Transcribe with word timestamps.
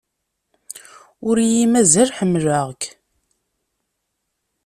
Ur 1.27 1.37
iyi-mazal 1.39 2.09
ḥemmleɣ-k. 2.17 2.83